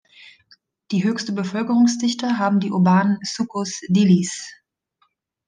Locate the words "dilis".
3.87-4.49